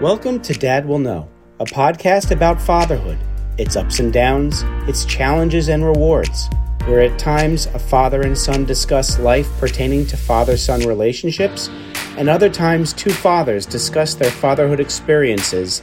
[0.00, 3.18] Welcome to Dad Will Know, a podcast about fatherhood,
[3.58, 6.48] its ups and downs, its challenges and rewards,
[6.86, 11.68] where at times a father and son discuss life pertaining to father son relationships,
[12.16, 15.82] and other times two fathers discuss their fatherhood experiences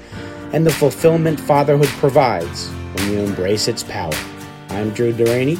[0.52, 4.16] and the fulfillment fatherhood provides when you embrace its power.
[4.70, 5.60] I'm Drew Duraney,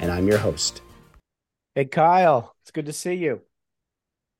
[0.00, 0.80] and I'm your host.
[1.74, 3.42] Hey, Kyle, it's good to see you.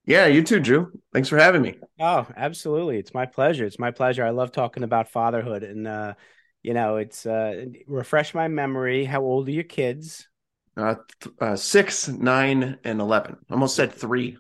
[0.09, 0.91] Yeah, you too, Drew.
[1.13, 1.79] Thanks for having me.
[2.01, 2.99] Oh, absolutely.
[2.99, 3.67] It's my pleasure.
[3.67, 4.25] It's my pleasure.
[4.25, 6.15] I love talking about fatherhood and uh
[6.63, 9.05] you know, it's uh refresh my memory.
[9.05, 10.27] How old are your kids?
[10.77, 13.37] Uh, th- uh six, nine, and eleven.
[13.51, 14.39] Almost said three.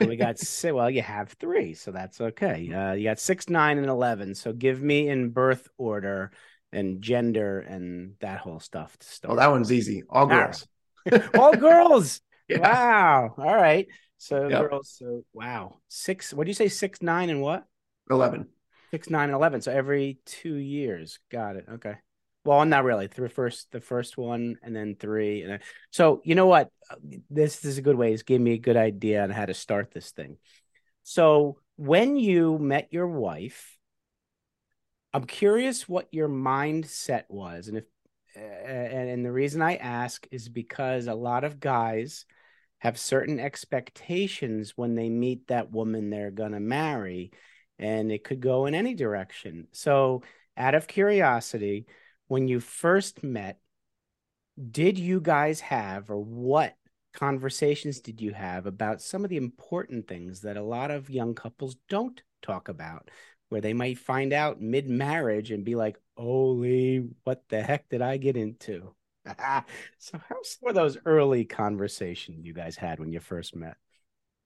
[0.00, 0.74] We got six.
[0.74, 2.70] Well, you have three, so that's okay.
[2.72, 4.34] Uh, you got six, nine, and eleven.
[4.34, 6.32] So give me in birth order
[6.72, 9.32] and gender and that whole stuff to start.
[9.32, 10.02] Oh, that one's easy.
[10.10, 10.66] All girls.
[11.34, 12.20] All girls.
[12.48, 12.58] Yeah.
[12.60, 13.34] Wow.
[13.38, 13.88] All right.
[14.18, 14.70] So Yep.
[14.70, 14.94] girls.
[14.98, 15.78] So wow.
[15.88, 16.32] Six.
[16.32, 16.68] What do you say?
[16.68, 17.64] Six, nine, and what?
[18.10, 18.48] Eleven.
[18.90, 19.60] Six, nine, and eleven.
[19.60, 21.18] So every two years.
[21.30, 21.66] Got it.
[21.70, 21.94] Okay.
[22.44, 23.08] Well, not really.
[23.08, 26.70] The first, the first one, and then three, and then, so you know what?
[27.28, 28.12] This, this is a good way.
[28.12, 30.36] It's gave me a good idea on how to start this thing.
[31.02, 33.76] So when you met your wife,
[35.12, 37.84] I'm curious what your mindset was, and if,
[38.36, 42.26] and, and the reason I ask is because a lot of guys
[42.78, 47.32] have certain expectations when they meet that woman they're gonna marry,
[47.78, 49.68] and it could go in any direction.
[49.72, 50.22] So,
[50.56, 51.86] out of curiosity,
[52.28, 53.58] when you first met,
[54.70, 56.76] did you guys have, or what
[57.12, 61.34] conversations did you have about some of the important things that a lot of young
[61.34, 63.10] couples don't talk about,
[63.48, 68.02] where they might find out mid marriage and be like, holy, what the heck did
[68.02, 68.94] I get into?
[69.98, 73.76] so, how's some of those early conversations you guys had when you first met?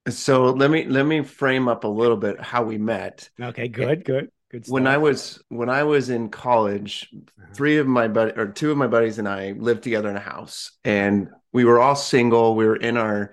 [0.09, 3.29] So let me let me frame up a little bit how we met.
[3.41, 4.67] Okay, good, good, good.
[4.67, 4.87] When.
[4.87, 7.53] I was when I was in college, Uh-huh.
[7.55, 10.21] three of my buddy or two of my buddies and I lived together in a
[10.21, 12.57] house, and we were all single.
[12.57, 13.33] We were in our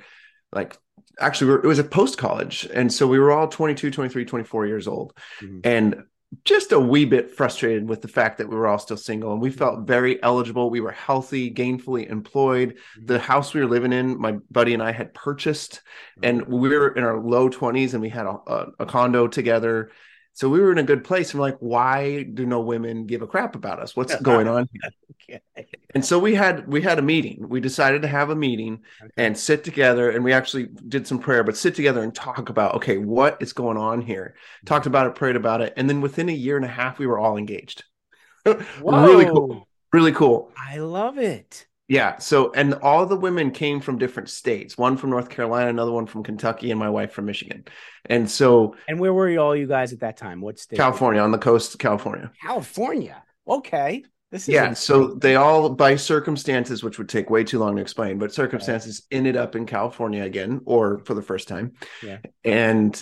[0.52, 0.78] like
[1.20, 4.26] actually we were, it was a post college, and so we were all 22, 23,
[4.26, 5.18] 24 years old.
[5.42, 5.62] Mhm.
[5.64, 6.04] and
[6.44, 9.42] just a wee bit frustrated with the fact that we were all still single and
[9.42, 9.58] we mm-hmm.
[9.58, 10.70] felt very eligible.
[10.70, 12.78] We were healthy gainfully employed.
[13.02, 13.24] The mm-hmm.
[13.24, 15.82] house we were living in my buddy and i had purchased
[16.24, 16.60] and mm-hmm.
[16.60, 19.92] we were in our low 20s and we had a, a, a condo together
[20.38, 21.32] so we were in a good place.
[21.32, 23.96] And we're like why do no women give a crap about us?
[23.96, 24.92] What's going on here?
[25.30, 25.68] Okay.
[25.94, 27.50] and so we had we had a meeting.
[27.50, 29.12] We decided to have a meeting Okay.
[29.18, 32.76] and sit together and we actually did some prayer but sit together and talk about
[32.76, 34.36] okay what is going on here?
[34.66, 37.08] Talked about it prayed about it and then within a year and a half we
[37.08, 37.84] were all engaged.
[38.82, 39.68] Really cool.
[39.92, 40.52] Really cool.
[40.58, 41.67] I love it.
[41.88, 45.92] Yeah so and all the women came from different states one from north carolina another
[45.92, 47.64] one from kentucky and my wife from michigan
[48.06, 50.42] and so And where were you all you guys at that time?
[50.42, 50.78] What state?
[50.78, 53.24] california on the coast of california California.
[53.48, 54.04] Okay.
[54.32, 57.82] This is yeah so they all by circumstances which would take way too long to
[57.82, 61.74] explain but circumstances ended up in california again or for the first time
[62.04, 62.18] Yeah.
[62.44, 63.02] and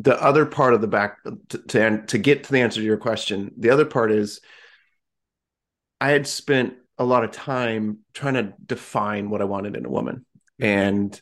[0.00, 1.16] the other part of the back
[1.48, 4.40] to, to to get to the answer to your question the other part is
[6.02, 9.90] i had spent a lot of time trying to define what i wanted in a
[9.90, 10.24] woman
[10.60, 11.20] and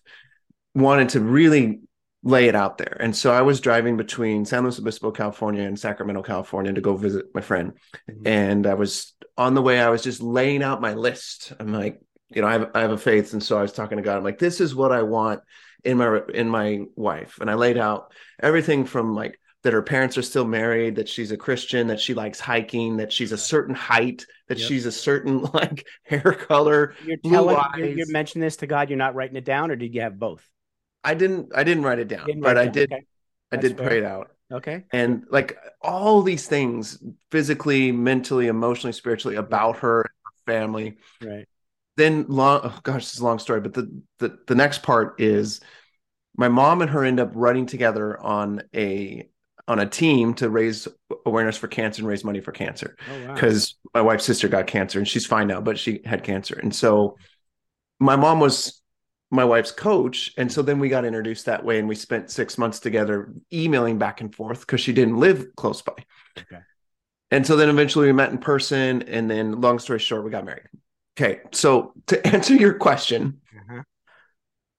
[0.75, 1.81] wanted to really
[2.23, 5.79] lay it out there and so i was driving between san luis obispo california and
[5.79, 7.73] sacramento california to go visit my friend
[8.11, 8.27] Mhm.
[8.27, 9.79] and I was on the way.
[9.81, 11.53] I was just laying out my list.
[11.61, 12.01] I'm like,
[12.31, 14.17] you know, I have I have a faith, and so I was talking to God.
[14.17, 15.41] I'm like, this is what I want
[15.85, 18.13] in my in my wife, and I laid out
[18.43, 22.15] everything from like that her parents are still married, that she's a Christian, that she
[22.15, 24.69] likes hiking, that she's a certain height, that Yep.
[24.69, 26.95] she's a certain like hair color.
[27.05, 28.89] You're telling you're, you're mentioning this to God.
[28.89, 30.49] You're not writing it down, or did you have both?
[31.03, 32.93] I didn't I didn't write it down, but I did.
[32.93, 33.05] Okay.
[33.53, 33.87] I did fair.
[33.89, 34.31] pray it out.
[34.53, 34.85] Okay.
[34.93, 41.47] and like all these things physically mentally emotionally spiritually about her and her family Right.
[41.97, 43.91] then long oh gosh this is a long story but the,
[44.21, 45.61] the the next part is
[46.37, 49.29] my mom and her end up running together on a
[49.69, 50.87] on a team to raise
[51.25, 53.35] awareness for cancer and raise money for cancer Oh wow.
[53.35, 56.75] because my wife's sister got cancer and she's fine now but she had cancer and
[56.75, 57.17] so
[57.99, 58.81] my mom was
[59.31, 62.59] my wife's coach and so then we got introduced that way and we spent six
[62.59, 65.95] months together emailing back and forth because she didn't live close by
[66.39, 66.63] Okay.
[67.33, 70.45] and so then eventually we met in person and then long story short we got
[70.45, 70.67] married
[71.19, 73.83] okay so to answer your question Uh-huh.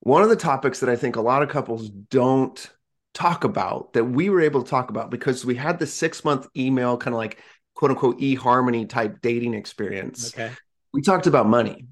[0.00, 2.70] one of the topics that i think a lot of couples don't
[3.14, 6.46] talk about that we were able to talk about because we had the six month
[6.56, 7.42] email kind of like
[7.74, 10.54] quote unquote e-harmony type dating experience Okay.
[10.92, 11.86] we talked about money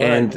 [0.00, 0.36] and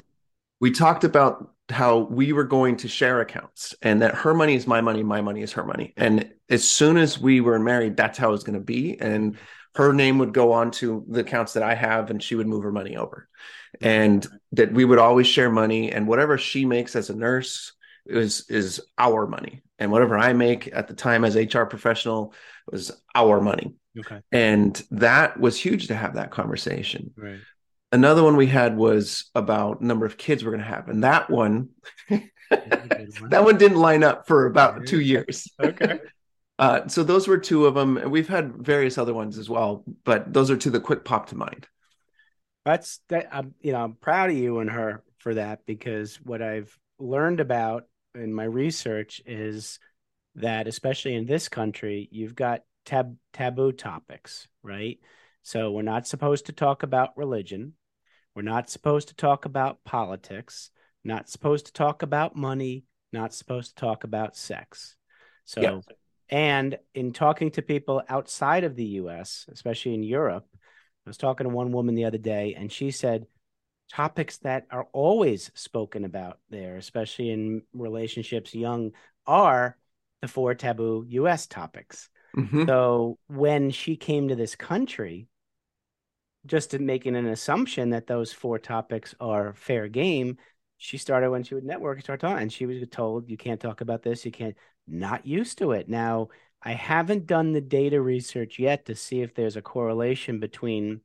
[0.59, 4.67] we talked about how we were going to share accounts and that her money is
[4.67, 5.93] my money, my money is her money.
[5.97, 8.99] And as soon as we were married, that's how it was going to be.
[8.99, 9.37] And
[9.75, 12.63] her name would go on to the accounts that I have and she would move
[12.63, 13.27] her money over.
[13.81, 17.73] And that we would always share money and whatever she makes as a nurse
[18.05, 19.61] is is our money.
[19.77, 22.33] And whatever I make at the time as HR professional
[22.71, 23.75] was our money.
[23.99, 24.19] Okay.
[24.31, 27.13] And that was huge to have that conversation.
[27.17, 27.39] Right.
[27.91, 31.29] Another one we had was about number of kids we're going to have, and that
[31.29, 31.69] one,
[32.09, 35.49] that one didn't line up for about two years.
[35.59, 35.99] Okay.
[36.57, 39.83] Uh, so those were two of them, and we've had various other ones as well,
[40.05, 41.67] but those are two that quick pop to mind.
[42.63, 43.27] That's that.
[43.31, 47.41] I'm you know I'm proud of you and her for that because what I've learned
[47.41, 49.79] about in my research is
[50.35, 54.99] that especially in this country, you've got tab- taboo topics, right?
[55.43, 57.73] So we're not supposed to talk about religion.
[58.35, 60.71] We're not supposed to talk about politics,
[61.03, 64.97] not supposed to talk about money, not supposed to talk about sex.
[65.45, 65.79] So, Yeah.
[66.29, 71.45] and in talking to people outside of the US, especially in Europe, I was talking
[71.45, 73.27] to one woman the other day, and she said
[73.91, 78.91] topics that are always spoken about there, especially in relationships young,
[79.27, 79.77] are
[80.21, 82.09] the four taboo US topics.
[82.35, 82.67] Mhm.
[82.67, 85.27] So when she came to this country,
[86.45, 90.37] just to making an assumption that those four topics are fair game,
[90.77, 93.81] she started when she would network, start talking, and she was told you can't talk
[93.81, 94.55] about this, you can't.
[94.87, 95.89] Not used to it.
[95.89, 96.29] Now
[96.61, 101.01] I haven't done the data research yet to see if there's a correlation between,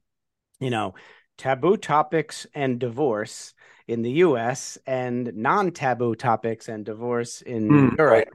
[0.59, 0.94] you know,
[1.40, 3.54] taboo topics and divorce
[3.88, 4.76] in the U.S.
[4.87, 8.10] and non-taboo topics and divorce in Mm, Europe.
[8.10, 8.28] right.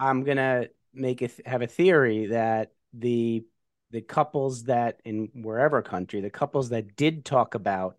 [0.00, 3.44] I'm gonna make it have a theory that the
[3.92, 7.96] the couples that in wherever country, the couples that did talk about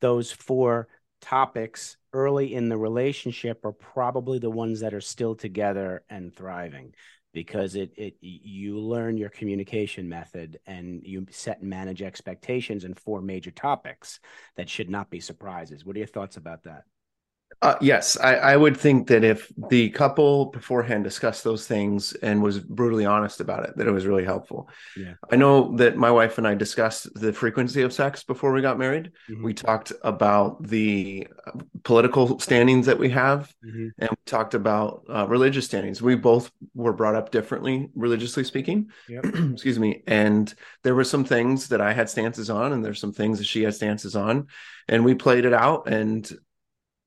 [0.00, 0.88] those four
[1.20, 6.94] topics early in the relationship are probably the ones that are still together and thriving
[7.38, 12.92] because it it you learn your communication method and you set and manage expectations in
[12.94, 14.18] four major topics
[14.56, 15.84] that should not be surprises.
[15.84, 16.82] What are your thoughts about that?
[17.60, 22.40] Uh, yes, I, I would think that if the couple beforehand discussed those things and
[22.40, 24.68] was brutally honest about it, that it was really helpful.
[24.96, 25.14] Yeah.
[25.32, 28.78] I know that my wife and I discussed the frequency of sex before we got
[28.78, 29.10] married.
[29.28, 29.42] Mhm.
[29.42, 31.50] We talked about the uh,
[31.82, 33.90] political standings that we have, Mhm.
[33.98, 36.00] and we talked about uh, religious standings.
[36.00, 38.90] We both were brought up differently, religiously speaking.
[39.08, 39.24] Yep.
[39.54, 40.04] Excuse me.
[40.06, 43.46] And there were some things that I had stances on, and there's some things that
[43.48, 44.46] she had stances on,
[44.88, 46.30] and we played it out, and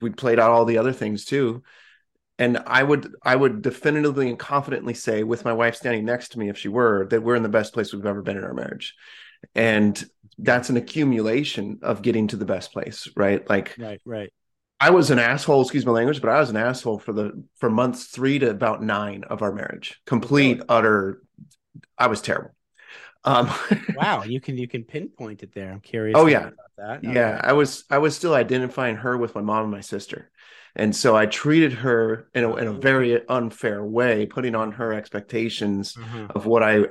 [0.02, 1.64] we played out all the other things too.
[2.40, 6.40] And I would, I would definitively and confidently say, with my wife standing next to
[6.40, 8.54] me, if she were, that we're in the best place we've ever been in our
[8.54, 8.96] marriage.
[9.54, 10.04] And
[10.38, 13.48] that's an accumulation of getting to the best place, right?
[13.48, 14.34] Like Right, right.
[14.80, 17.70] I was an asshole, excuse my language, but I was an asshole for the for
[17.70, 20.02] months three to about nine of our marriage.
[20.08, 21.22] Complete, utter.
[22.00, 22.56] I was terrible.
[23.24, 23.50] Um,
[23.96, 25.72] Wow, you can you can pinpoint it there.
[25.72, 26.18] I'm curious.
[26.18, 26.50] Oh, yeah.
[26.78, 27.04] that.
[27.04, 30.32] yeah, I was I was still identifying her with my mom and my sister,
[30.76, 34.94] and so I treated her in a in a very unfair way, putting on her
[34.94, 36.28] expectations Uh-huh.
[36.36, 36.86] of what I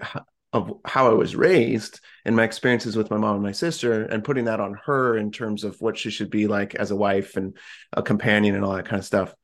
[0.53, 4.25] of how I was raised and my experiences with my mom and my sister, and
[4.25, 7.37] putting that on her in terms of what she should be like as a wife
[7.37, 7.57] and
[7.93, 9.35] a companion and all that kind of stuff.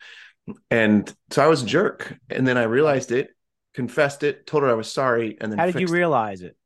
[0.71, 3.31] And so I was a jerk, and then I realized it,
[3.75, 6.47] confessed it, told her I was sorry, and then How did you realize it?
[6.47, 6.57] it.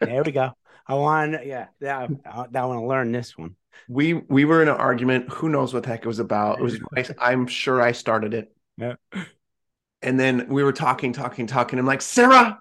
[0.00, 0.52] There we go.
[0.86, 2.06] I want, yeah, yeah.
[2.24, 3.56] I, I want to learn this one.
[3.88, 5.30] we we were in an argument.
[5.32, 6.58] Who knows what the heck it was about?
[6.58, 8.54] It was I, I'm sure I started it.
[8.76, 8.94] Yeah.
[10.02, 11.78] And then we were talking, talking, talking.
[11.78, 12.60] I'm like, Sarah.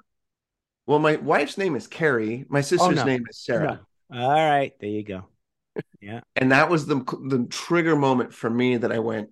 [0.88, 2.46] Well, my wife's name is Carrie.
[2.48, 3.04] My oh, sister's Oh, no.
[3.04, 3.82] name is Sarah.
[4.10, 4.22] No.
[4.22, 5.26] All right, there you go.
[6.00, 6.22] Yeah.
[6.36, 9.30] And that was the the trigger moment for me that I went,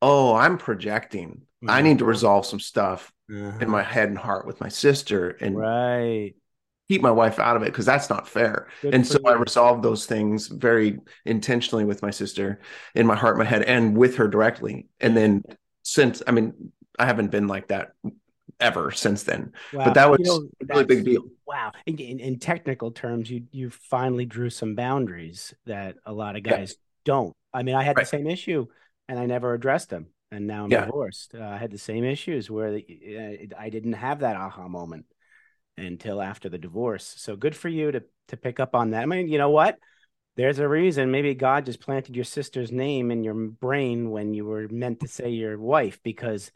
[0.00, 1.42] oh, I'm projecting.
[1.66, 1.88] I mm-hmm.
[1.88, 3.58] need to resolve some stuff Uh-huh.
[3.60, 6.34] in my head and heart with my sister and right.
[6.88, 8.68] keep my wife out of it because that's not fair.
[8.82, 9.38] Good and so I you.
[9.38, 12.60] resolved those things very intentionally with my sister
[12.94, 14.88] in my heart, my head, and with her directly.
[15.00, 15.42] And then
[15.82, 17.92] since, I mean, I haven't been like that
[18.60, 19.52] ever since then.
[19.72, 19.84] Wow.
[19.86, 21.22] But that was You know, a really big deal.
[21.46, 21.72] Wow.
[21.86, 26.44] In, in, in technical terms, you you finally drew some boundaries that a lot of
[26.44, 26.58] Yeah.
[26.58, 27.34] guys don't.
[27.54, 28.04] I mean, I had Right.
[28.04, 28.66] the same issue
[29.08, 30.08] and I never addressed them.
[30.34, 30.86] And now I'm Yeah.
[30.86, 31.34] divorced.
[31.34, 35.06] Uh, I had the same issues where the, uh, I didn't have that aha moment
[35.76, 37.14] until after the divorce.
[37.18, 39.02] So good for you to to pick up on that.
[39.02, 39.78] I mean, you know what?
[40.36, 41.10] There's a reason.
[41.10, 45.08] Maybe God just planted your sister's name in your brain when you were meant to
[45.08, 46.50] say your wife because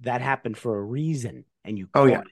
[0.00, 2.20] that happened for a reason and you Oh, yeah.
[2.20, 2.26] it.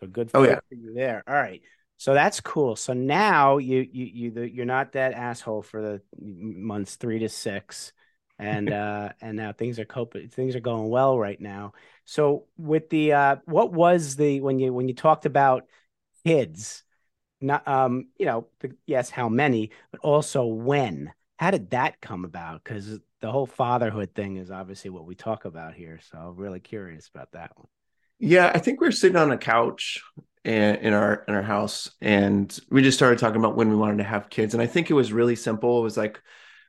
[0.00, 0.60] So good Oh, for, yeah.
[0.68, 1.22] for you there.
[1.26, 1.62] All right.
[1.96, 2.76] So that's cool.
[2.76, 7.92] So now you you you you're not that asshole for the months three to six,
[8.38, 10.28] and uh and now things are coping.
[10.28, 11.72] Things are going well right now.
[12.04, 15.66] So with the uh, what was the when you when you talked about
[16.24, 16.82] kids,
[17.40, 21.12] not um you know the, yes how many, but also when.
[21.38, 22.64] How did that come about?
[22.64, 26.00] Because the whole fatherhood thing is obviously what we talk about here.
[26.10, 27.68] So I'm really curious about that one.
[28.18, 30.02] Yeah, I think we are sitting on a couch
[30.44, 33.98] in, in our in our house, and we just started talking about when we wanted
[33.98, 34.54] to have kids.
[34.54, 35.78] And I think it was really simple.
[35.78, 36.20] It was like,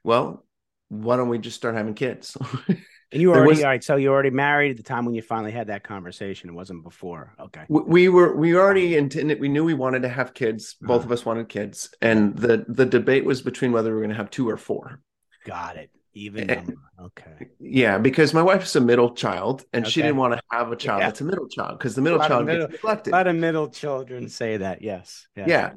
[0.04, 0.46] well,
[0.90, 2.38] why don't we just start having kids?
[3.12, 3.84] And you already was, all right.
[3.84, 6.50] So you already married at the time when you finally had that conversation.
[6.50, 7.34] It wasn't before.
[7.40, 7.66] Okay.
[7.68, 9.40] We were we already intended.
[9.40, 10.76] We knew we wanted to have kids.
[10.80, 11.06] Both uh-huh.
[11.06, 14.16] of us wanted kids, and the the debate was between whether we were going to
[14.16, 15.02] have two or four.
[15.46, 15.90] Got it.
[16.14, 17.50] Even and, okay.
[17.60, 19.92] Yeah, because my wife's a middle child, and okay.
[19.92, 21.08] she didn't want to have a child yeah.
[21.08, 23.14] that's a middle child because the middle child middle, gets neglected.
[23.14, 24.82] A lot of middle children say that.
[24.82, 25.28] Yes.
[25.36, 25.46] Yeah.
[25.48, 25.72] yeah.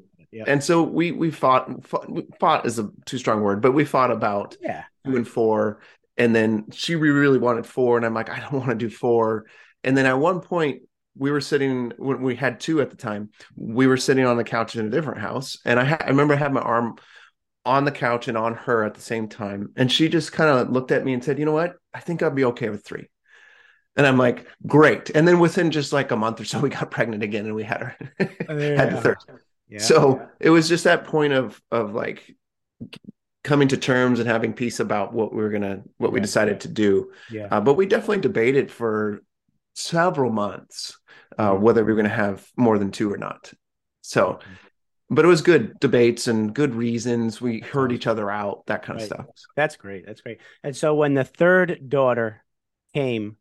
[0.46, 2.08] And so we we fought, fought,
[2.40, 4.84] fought is a too strong word, but we fought about yeah.
[5.04, 5.80] two and four,
[6.16, 9.46] and then she really wanted four, and I'm like, I don't want to do four.
[9.84, 10.82] And then at one point,
[11.16, 13.30] we were sitting when we had two at the time.
[13.56, 16.34] We were sitting on the couch in a different house, and I, ha- I remember
[16.34, 16.96] I had my arm
[17.64, 19.72] on the couch and on her at the same time.
[19.76, 21.76] And she just kind of looked at me and said, You know what?
[21.94, 23.08] I think I'll be okay with three.
[23.96, 25.10] And I'm like, Great.
[25.10, 27.62] And then within just like a month or so, we got pregnant again and we
[27.62, 28.26] had her, oh,
[28.58, 29.18] had the third.
[29.72, 32.36] Yeah, so it was just that point of, of like
[33.42, 36.20] coming to terms and having peace about what we were going to, what yeah, we
[36.20, 37.12] decided to do.
[37.30, 37.48] Yeah.
[37.50, 39.22] Uh, but we definitely debated for
[39.74, 40.98] several months
[41.38, 41.62] uh, mm-hmm.
[41.62, 43.52] whether we were going to have more than two or not.
[44.02, 44.52] So, mm-hmm
[45.12, 47.38] but it was good debates and good reasons.
[47.38, 49.10] We heard each other out, that kind right.
[49.10, 49.26] of stuff.
[49.54, 50.06] That's great.
[50.06, 50.40] That's great.
[50.64, 52.42] And so when the third daughter
[52.94, 53.36] came,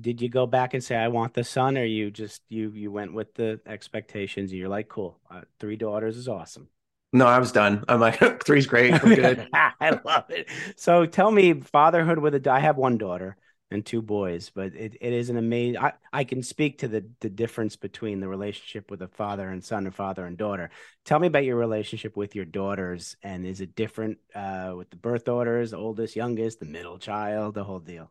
[0.00, 2.90] did you go back and say I want the son, or you just you you
[2.90, 4.50] went with the expectations?
[4.50, 6.68] And you're like, cool, uh, three daughters is awesome.
[7.12, 7.84] No, I was done.
[7.88, 9.02] I'm like, three's great.
[9.02, 9.48] We're good.
[9.54, 10.48] I love it.
[10.76, 12.50] So tell me, fatherhood with a.
[12.50, 13.36] I have one daughter
[13.70, 15.78] and two boys, but it, it is an amazing.
[15.78, 19.62] I, I can speak to the the difference between the relationship with a father and
[19.62, 20.70] son and father and daughter.
[21.04, 24.96] Tell me about your relationship with your daughters, and is it different uh, with the
[24.96, 28.10] birth orders, the oldest, youngest, the middle child, the whole deal?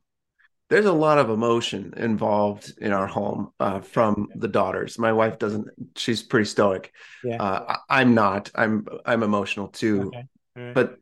[0.72, 4.98] There's a lot of emotion involved in our home uh, from the daughters.
[4.98, 6.94] My wife doesn't; she's pretty stoic.
[7.26, 7.44] Yeah.
[7.44, 8.50] Uh, I, am not.
[8.56, 10.08] I'm I'm emotional too.
[10.08, 10.24] Okay.
[10.56, 10.74] Right.
[10.74, 10.98] But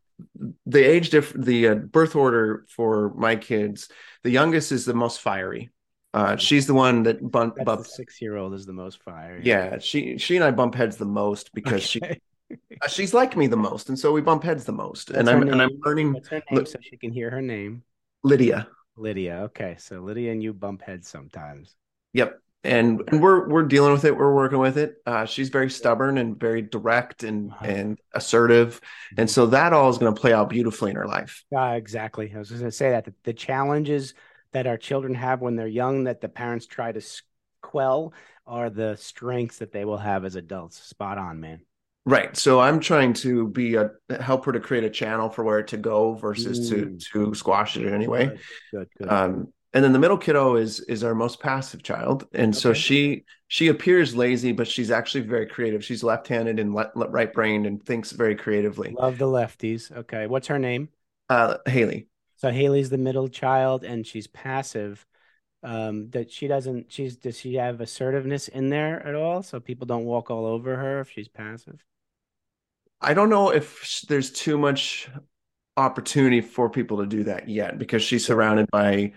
[0.66, 3.90] the age diff the uh, birth order for my kids
[4.24, 5.70] the youngest is the most fiery
[6.14, 9.78] uh, she's the one that bump, bump six year old is the most fiery yeah
[9.80, 12.20] she she and i bump heads the most because okay.
[12.50, 15.20] she uh, she's like me the most and so we bump heads the most What's
[15.20, 15.54] and i'm name?
[15.54, 16.14] and i'm learning
[16.52, 17.84] name so she can hear her name
[18.24, 18.68] lydia
[19.00, 21.76] lydia okay so lydia and you bump heads sometimes
[22.14, 24.16] yep and, and we're we're dealing with it.
[24.16, 24.96] We're working with it.
[25.06, 27.66] Uh, she's very stubborn and very direct and uh-huh.
[27.66, 29.34] and assertive, and mm-hmm.
[29.34, 31.46] so that all is going to play out beautifully in her life.
[31.56, 32.32] Uh, exactly.
[32.34, 34.14] I was going to say that the, the, challenges
[34.52, 37.02] that our children have when they're young that the parents try to
[37.62, 38.14] quell
[38.46, 40.82] are the strengths that they will have as adults.
[40.84, 41.62] Spot on, man.
[42.06, 42.36] Right.
[42.36, 45.78] So I'm trying to be a help her to create a channel for where to
[45.78, 46.70] go versus mm.
[46.70, 48.28] to to squash it in any way.
[48.28, 48.40] Good,
[48.72, 49.10] good, good.
[49.10, 52.60] Um, and then the middle kiddo is is our most passive child and okay.
[52.60, 57.34] so she she appears lazy but she's actually very creative she's left-handed and le- right
[57.34, 60.90] brained and thinks very creatively love the lefties okay what's her name
[61.30, 65.06] uh haley so haley's the middle child and she's passive
[65.64, 69.86] um that she doesn't she's does she have assertiveness in there at all so people
[69.86, 71.84] don't walk all over her if she's passive
[73.02, 75.10] i don't know if there's too much
[75.76, 79.12] opportunity for people to do that yet because she's surrounded by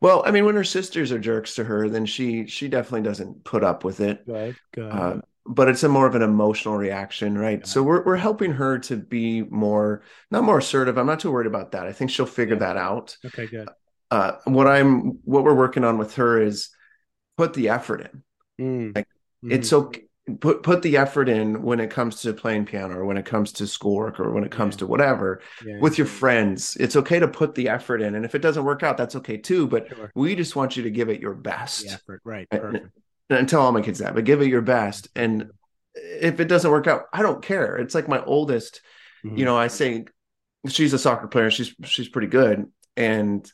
[0.00, 3.44] well, I mean, when her sisters are jerks to her, then she she definitely doesn't
[3.44, 4.24] put up with it.
[4.26, 4.54] Good.
[4.78, 7.60] Uh, but it's a more of an emotional reaction, right?
[7.60, 7.66] Yeah.
[7.66, 10.98] So we're we're helping her to be more not more assertive.
[10.98, 11.86] I'm not too worried about that.
[11.86, 12.60] I think she'll figure yeah.
[12.60, 13.16] that out.
[13.24, 13.68] Okay, good.
[14.10, 16.70] Uh, what I'm what we're working on with her is
[17.36, 18.22] put the effort in.
[18.60, 18.96] Mm.
[18.96, 19.08] Like
[19.44, 19.52] mm.
[19.52, 20.02] it's okay
[20.40, 23.52] put put the effort in when it comes to playing piano or when it comes
[23.52, 24.80] to schoolwork or when it comes yeah.
[24.80, 25.78] to whatever yeah.
[25.80, 28.82] with your friends it's okay to put the effort in and if it doesn't work
[28.82, 30.12] out that's okay too but sure.
[30.14, 32.86] we just want you to give it your best effort right perfect
[33.30, 35.50] and, and tell all my kids that but give it your best and
[35.94, 38.80] if it doesn't work out i don't care it's like my oldest
[39.24, 39.36] mm-hmm.
[39.36, 40.04] you know i say
[40.68, 43.50] she's a soccer player she's she's pretty good and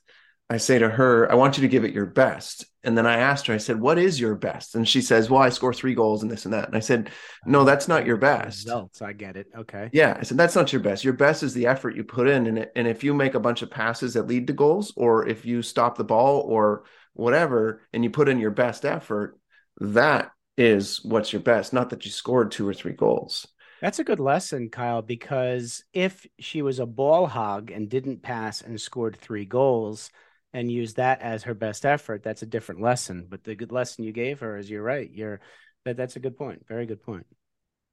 [0.51, 2.67] I say to her, I want you to give it your best.
[2.83, 4.75] And then I asked her, I said, What is your best?
[4.75, 6.69] And she says, Well, I score three goals and this and that.
[6.69, 7.11] And I said,
[7.47, 7.65] No, oh.
[7.65, 8.67] that's not your best.
[8.67, 9.47] Results, I get it.
[9.57, 9.89] Okay.
[9.93, 10.17] Yeah.
[10.19, 11.03] I said, That's not your best.
[11.03, 12.47] Your best is the effort you put in.
[12.47, 15.47] And, and if you make a bunch of passes that lead to goals, or if
[15.47, 16.85] you stop the ball or
[17.15, 19.39] whatever, and you put in your best effort,
[19.81, 23.47] that is what's your best, not that you scored two or three goals.
[23.81, 28.63] That's a good lesson, Kyle, because if she was a ball hog and didn't pass
[28.63, 30.11] and scored three goals
[30.55, 33.27] and use that as her best effort, that's a different lesson.
[33.29, 35.11] But the good lesson you gave her is you're right.
[35.13, 35.41] You're
[35.85, 36.65] that that's a good point.
[36.67, 37.27] Very good point.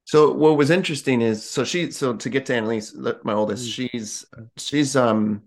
[0.04, 3.72] So what was interesting is so she so to get to Annalise, my oldest, mm.
[3.72, 4.24] she's
[4.56, 5.42] she's um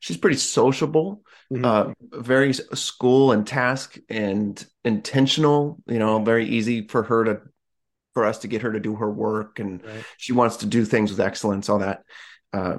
[0.00, 1.22] she's pretty sociable,
[1.52, 1.64] mm-hmm.
[1.64, 5.78] uh, very school and task and intentional.
[5.86, 7.40] You know, very easy for her to
[8.14, 10.04] for us to get her to do her work, and right.
[10.16, 11.68] she wants to do things with excellence.
[11.68, 12.02] All that.
[12.52, 12.78] Uh,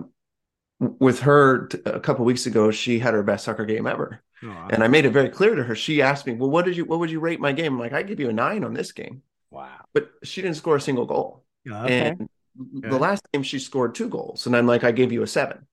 [0.79, 4.22] with her t- a couple weeks ago, she had her best soccer game ever.
[4.43, 5.75] Oh, and I made it very clear to her.
[5.75, 6.86] She asked me, "Well, what did you?
[6.86, 8.91] What would you rate my game?" I'm like, "I give you a nine on this
[8.91, 9.86] game." Wow!
[9.93, 11.43] But she didn't score a single goal.
[11.69, 12.10] Oh, okay.
[12.10, 12.29] And
[12.81, 12.91] Good.
[12.91, 15.65] the last game she scored two goals, and I'm like, "I gave you a seven.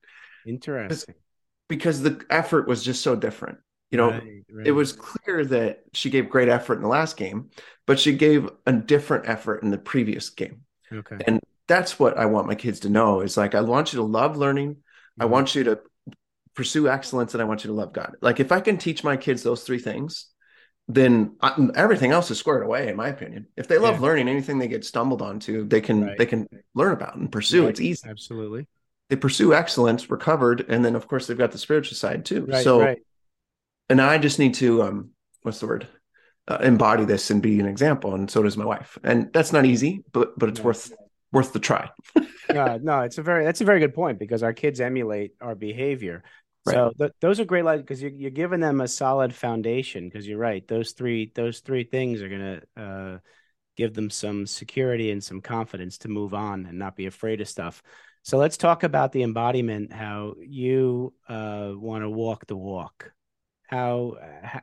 [0.46, 1.14] Interesting
[1.68, 3.58] because the effort was just so different.
[3.90, 4.66] You know, right, right.
[4.66, 7.50] it was clear that she gave great effort in the last game,
[7.86, 10.62] but she gave a different effort in the previous game.
[10.92, 11.16] Okay.
[11.26, 14.04] And that's what I want my kids to know is like, I want you to
[14.04, 14.78] love learning.
[15.18, 15.80] I want you to
[16.54, 18.16] pursue excellence and I want you to love God.
[18.20, 20.26] Like, if I can teach my kids those three things,
[20.88, 23.46] then I, everything else is squared away, in my opinion.
[23.56, 24.00] If they love yeah.
[24.02, 26.18] learning, anything they get stumbled onto, they can right.
[26.18, 27.66] they can learn about and pursue.
[27.68, 28.08] It's easy.
[28.08, 28.66] Absolutely
[29.10, 32.46] they pursue excellence, recovered, and then of course they've got the spiritual side too.
[32.46, 32.98] Right, so, right.
[33.88, 35.10] and I just need to um,
[35.42, 35.86] what's the word?
[36.46, 38.98] Uh, embody this and be an example, and so does my wife.
[39.02, 40.92] And that's not easy, but but it's worth
[41.34, 41.90] worth the try.
[42.52, 45.54] no, no, it's a very that's a very good point because our kids emulate our
[45.54, 46.22] behavior.
[46.64, 46.74] Right.
[46.74, 50.08] So th- those are great lines, because you're, you're giving them a solid foundation.
[50.08, 53.18] Because you're right; those three those three things are gonna uh,
[53.76, 57.48] give them some security and some confidence to move on and not be afraid of
[57.48, 57.82] stuff.
[58.22, 63.12] So let's talk about the embodiment, how you uh, want to walk the walk.
[63.66, 64.60] How, how,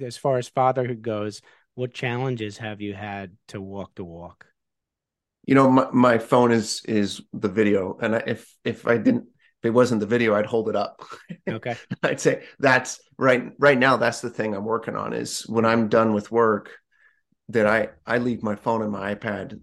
[0.00, 1.42] as far as fatherhood goes,
[1.74, 4.46] what challenges have you had to walk the walk?
[5.44, 9.24] You know, my, my phone is is the video, and I, if if I didn't,
[9.62, 11.02] if it wasn't the video, I'd hold it up.
[11.48, 13.52] Okay, I'd say that's right.
[13.58, 15.12] Right now, that's the thing I'm working on.
[15.12, 16.70] Is when I'm done with work,
[17.48, 19.60] that I I leave my phone and my iPad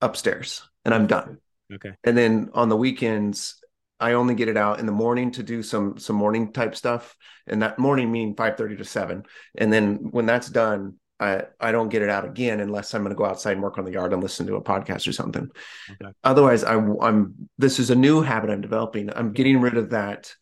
[0.00, 1.38] upstairs, and I'm done
[1.72, 1.92] Okay.
[2.04, 3.62] And then on the weekends,
[3.98, 7.16] I only get it out in the morning to do some some morning type stuff,
[7.46, 9.24] and that morning meaning five thirty to seven.
[9.56, 13.14] And then when that's done, I I don't get it out again unless I'm going
[13.14, 15.50] to go outside and work on the yard and listen to a podcast or something.
[15.90, 16.12] Okay.
[16.24, 19.10] Otherwise, I, I'm this is a new habit I'm developing.
[19.14, 20.34] I'm getting rid of that,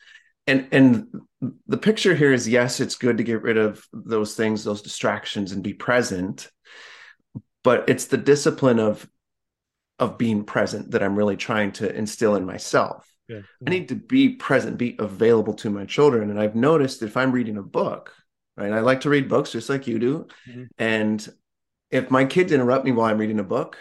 [0.47, 1.09] and and
[1.67, 5.53] the picture here is yes, it's good to get rid of those things, those distractions,
[5.53, 6.49] and be present.
[7.65, 9.09] But it's the discipline of
[9.99, 13.13] of being present that I'm really trying to instill in myself.
[13.29, 13.41] Yeah.
[13.67, 16.31] I need to be present, be available to my children.
[16.31, 18.15] And I've noticed that if I'm reading a book,
[18.59, 18.73] right?
[18.73, 20.27] I like to read books just like you do.
[20.49, 20.65] Mm-hmm.
[20.79, 21.29] And
[21.91, 23.79] if my kids interrupt me while I'm reading a book,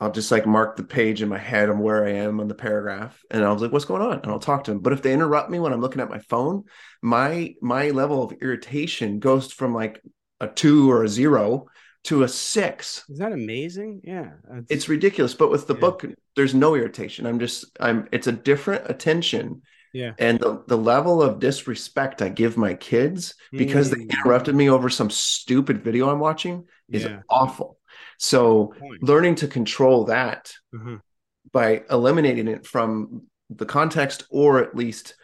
[0.00, 2.54] I'll just like mark the page in my head on where I am on the
[2.54, 4.80] paragraph, and I was like, "What's going on?" And I'll talk to them.
[4.80, 6.64] But if they interrupt me when I'm looking at my phone,
[7.02, 10.00] my my level of irritation goes from like
[10.40, 11.66] a two or a zero
[12.04, 13.04] to a six.
[13.08, 14.00] Is that amazing?
[14.04, 14.30] Yeah.
[14.68, 15.34] It's ridiculous.
[15.34, 15.80] But with the yeah.
[15.80, 16.04] book,
[16.36, 17.26] there's no irritation.
[17.26, 19.62] I'm just, I'm, it's a different attention.
[19.92, 20.12] Yeah.
[20.18, 24.00] And the, the level of disrespect I give my kids because mm-hmm.
[24.00, 24.10] they mm.
[24.10, 27.20] interrupted me over some stupid video I'm watching is yeah.
[27.28, 27.78] awful.
[28.18, 30.96] So learning to control that mm-hmm.
[31.52, 35.14] by eliminating it from the context or at least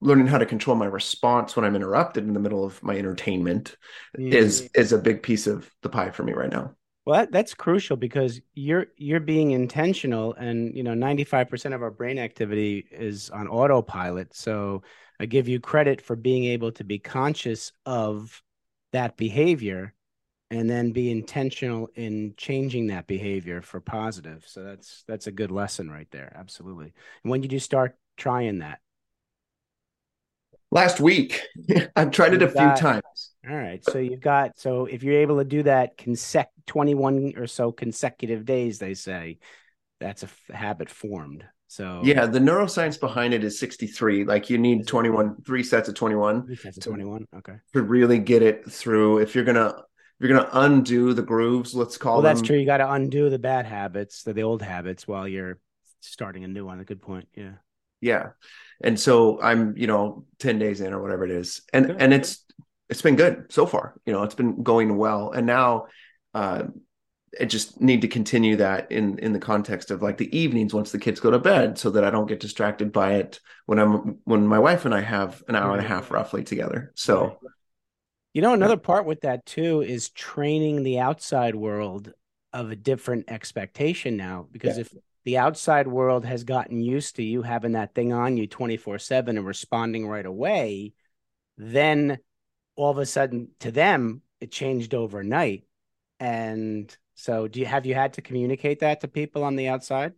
[0.00, 3.76] learning how to control my response when I'm interrupted in the middle of my entertainment
[4.18, 4.32] mm.
[4.32, 6.74] is is a big piece of the pie for me right now.
[7.04, 11.74] Well, that, that's crucial because you're you're being intentional, and you know, ninety five percent
[11.74, 14.34] of our brain activity is on autopilot.
[14.34, 14.82] So
[15.20, 18.42] I give you credit for being able to be conscious of
[18.92, 19.92] that behavior,
[20.50, 24.44] and then be intentional in changing that behavior for positive.
[24.46, 26.32] So that's that's a good lesson right there.
[26.38, 26.94] Absolutely.
[27.22, 28.80] And when did you start trying that?
[30.70, 31.40] Last week.
[31.96, 33.32] I've tried it a got, few times.
[33.48, 33.82] All right.
[33.84, 38.44] So you've got so if you're able to do that consec 21 or so consecutive
[38.44, 39.38] days, they say
[40.00, 41.44] that's a f- habit formed.
[41.68, 44.24] So yeah, the neuroscience behind it is 63.
[44.24, 46.46] Like you need 21, three sets of 21.
[46.46, 47.26] Three sets of 21.
[47.38, 47.54] Okay.
[47.72, 49.18] To really get it through.
[49.18, 49.68] If you're gonna
[50.20, 52.34] if you're gonna undo the grooves, let's call well, them.
[52.34, 52.56] that's true.
[52.56, 55.58] You got to undo the bad habits, the, the old habits, while you're
[56.00, 56.78] starting a new one.
[56.80, 57.28] A good point.
[57.34, 57.54] Yeah.
[58.00, 58.28] Yeah
[58.82, 61.96] and so i'm you know 10 days in or whatever it is and good.
[62.00, 62.44] and it's
[62.88, 65.86] it's been good so far you know it's been going well and now
[66.34, 66.64] uh
[67.40, 70.92] I just need to continue that in in the context of like the evenings once
[70.92, 74.18] the kids go to bed so that I don't get distracted by it when I'm
[74.24, 76.92] when my wife and I have an hour and a half roughly together.
[76.94, 77.38] So
[78.34, 82.12] You know, another part with that too is training the outside world
[82.52, 84.46] of a different expectation now.
[84.50, 84.82] Because Yeah.
[84.82, 88.98] if the outside world has gotten used to you having that thing on you 24
[88.98, 90.92] 7 and responding right away,
[91.56, 92.18] then
[92.76, 95.64] all of a sudden to them, it changed overnight.
[96.20, 100.12] And so, do you have you had to communicate that to people on the outside?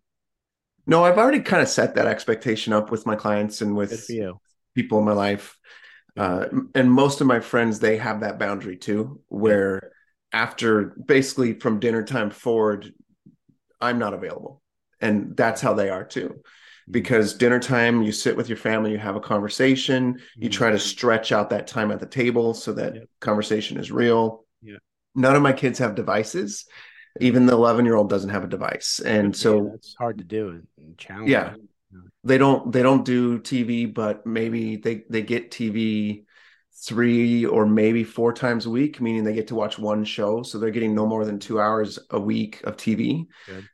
[0.86, 4.08] No, I've already kind of set that expectation up with my clients and with
[4.74, 5.58] people in my life.
[6.16, 9.92] Uh, and most of my friends, they have that boundary too, where
[10.32, 12.92] after basically from dinner time forward,
[13.80, 14.62] I'm not available.
[15.00, 16.42] And that's how they are too.
[16.88, 20.76] Because dinner time, you sit with your family, you have a conversation, you try to
[20.76, 20.86] mm-hmm.
[20.86, 24.44] stretch out that time at the table so that conversation is real.
[24.62, 24.76] Yeah.
[25.14, 26.64] None of my kids have devices.
[27.20, 29.00] Even the 11 year old doesn't have a device.
[29.00, 30.62] And so that's hard to do.
[30.78, 31.32] and Challenging.
[31.32, 31.54] Yeah.
[32.22, 36.24] they don't they don't do TV, but maybe they they get TV
[36.84, 40.42] three or maybe four times a week, meaning they get to watch one show.
[40.42, 43.26] So they're getting no more than two hours a week of TV.
[43.46, 43.66] Good.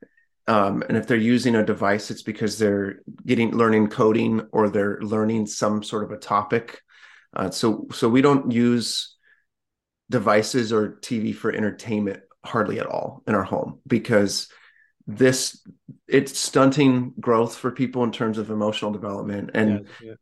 [0.49, 4.99] Um, and if they're using a device, it's because they're getting learning coding or they're
[5.01, 6.81] learning some sort of a topic.
[7.35, 9.17] Uh, so so we don't use
[10.11, 14.49] devices or TV for entertainment hardly at all in our home because
[15.07, 15.65] this
[16.09, 20.15] it's stunting growth for people in terms of emotional development and Yeah, yeah.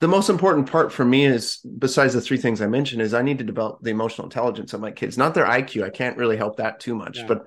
[0.00, 3.22] the most important part for me is besides the three things i mentioned is i
[3.22, 6.36] need to develop the emotional intelligence of my kids not their iq i can't really
[6.36, 7.26] help that too much Yeah.
[7.26, 7.46] but.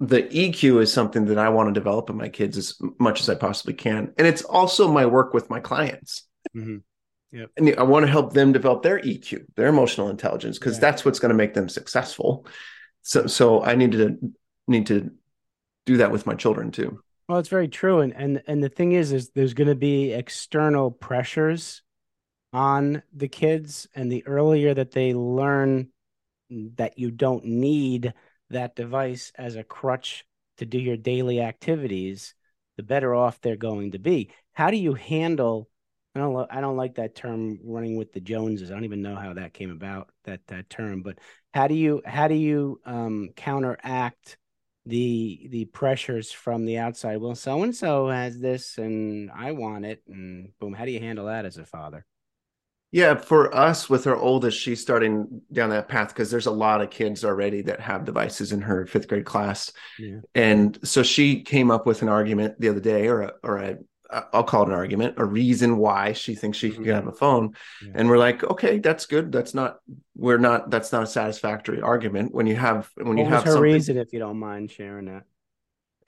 [0.00, 3.28] The eq is something that i want to develop in my kids as much as
[3.28, 4.12] i possibly can.
[4.18, 6.26] And it's also my work with my clients.
[6.56, 6.82] Mhm.
[7.56, 10.80] and i want to help them develop their eq their emotional intelligence because Yeah.
[10.80, 12.46] that's what's going to make them successful.
[13.02, 14.18] So so i need to
[14.66, 15.10] need to
[15.86, 17.00] do that with my children too.
[17.28, 20.12] Well, it's very true, and and and the thing is, is there's going to be
[20.12, 21.82] external pressures
[22.52, 25.90] on the kids, and the earlier that they learn
[26.50, 28.12] that you don't need
[28.50, 30.24] that device as a crutch
[30.58, 32.34] to do your daily activities,
[32.76, 34.30] the better off they're going to be.
[34.52, 35.68] How do you handle?
[36.14, 36.34] I don't.
[36.34, 39.34] lo- I don't like that term "running with the Joneses." I don't even know how
[39.34, 41.02] that came about that that term.
[41.02, 41.18] But
[41.54, 44.36] how do you how do you um, counteract
[44.86, 47.18] the the pressures from the outside?
[47.18, 50.74] Well, so and so has this, and I want it, and boom.
[50.74, 52.04] How do you handle that as a father?
[52.92, 56.80] Yeah, for us with our oldest, she's starting down that path because there's a lot
[56.80, 59.72] of kids already that have devices in her fifth grade class.
[59.96, 60.18] Yeah.
[60.34, 63.76] And so she came up with an argument the other day, or a, or a,
[64.32, 67.10] I'll call it an argument, a reason why she thinks she can have mm-hmm.
[67.10, 67.54] a phone.
[67.80, 67.92] Yeah.
[67.94, 69.30] And we're like, okay, that's good.
[69.30, 69.78] That's not,
[70.16, 73.54] we're not, that's not a satisfactory argument when you have, when you What was have
[73.54, 75.22] her reason, if you don't mind sharing that?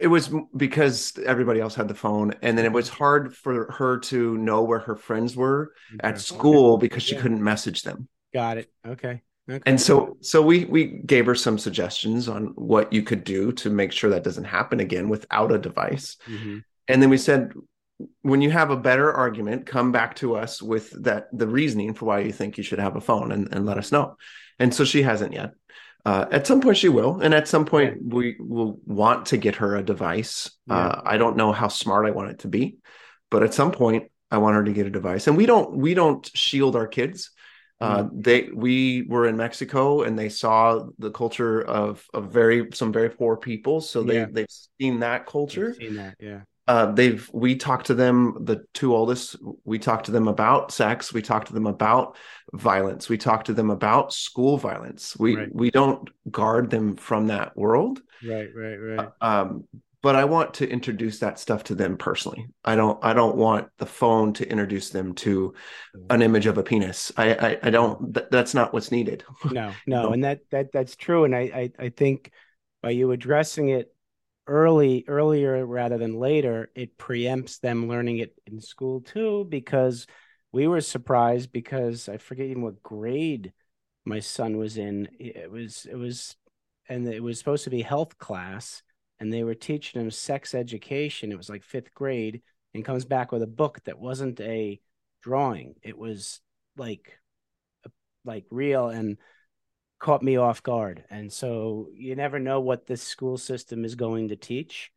[0.03, 3.99] It was because everybody else had the phone, and then it was hard for her
[4.11, 6.19] to know where her friends were at Okay.
[6.23, 7.21] school because she Yeah.
[7.23, 8.09] couldn't message them.
[8.35, 8.69] Got it.
[8.85, 9.23] Okay.
[9.49, 9.62] Okay.
[9.65, 13.71] And so so we we gave her some suggestions on what you could do to
[13.71, 16.17] make sure that doesn't happen again without a device.
[16.29, 16.65] Mhm.
[16.88, 17.53] And then we said
[18.23, 22.07] when you have a better argument, come back to us with that the reasoning for
[22.07, 24.17] why you think you should have a phone and, and let us know.
[24.59, 25.53] And so she hasn't yet.
[26.05, 29.57] Uh, at some point she will, and at some point we will want to get
[29.57, 30.51] her a device.
[30.69, 32.79] Uh, I don't know how smart I want it to be,
[33.31, 35.29] but at some point I want her to get a device.
[35.29, 37.31] And we don't we don't shield our kids.
[37.81, 42.93] Uh, they we were in Mexico and they saw the culture of of very some
[42.93, 44.27] very poor people, so they Yeah.
[44.31, 44.47] they've
[44.81, 46.17] seen that culture seen that.
[46.19, 46.43] Yeah.
[46.68, 51.12] Uh, they've we talked to them the two oldest we talked to them about sex
[51.12, 52.16] we talked to them about
[52.53, 55.48] violence we talked to them about school violence we Right.
[55.55, 58.48] we don't guard them from that world Right.
[58.55, 58.77] Right.
[58.77, 59.09] Right.
[59.20, 59.64] um,
[60.03, 63.68] but i want to introduce that stuff to them personally i don't i don't want
[63.79, 65.55] the phone to introduce them to
[66.11, 69.72] an image of a penis i i, I don't th- that's not what's needed No,
[69.87, 70.12] no, No.
[70.12, 71.25] and that that that's true.
[71.25, 72.31] And I, I I think
[72.83, 73.94] by you addressing it
[74.46, 80.07] early earlier rather than later, it preempts them learning it in school too, because
[80.52, 83.52] we were surprised because I forget even what grade
[84.05, 85.09] my son was in.
[85.18, 86.37] It was it was
[86.88, 88.83] and it was supposed to be health class,
[89.20, 91.33] and they were teaching him sex education.
[91.33, 92.42] It was like fifth grade,
[92.74, 94.81] and comes back with a book that wasn't a
[95.22, 95.74] drawing.
[95.83, 96.40] It was
[96.76, 97.18] like
[98.24, 99.18] like real and
[100.03, 101.05] caught me off guard.
[101.09, 104.91] And so you never know what this school system is going to teach.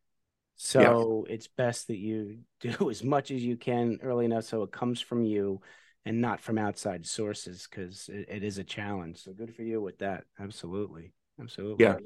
[0.56, 4.72] So it's best that you do as much as you can early enough so it
[4.72, 5.60] comes from you
[6.04, 9.22] and not from outside sources because it, it is a challenge.
[9.22, 10.24] So good for you with that.
[10.40, 11.12] Absolutely.
[11.40, 11.84] Absolutely.
[11.84, 11.96] Yeah.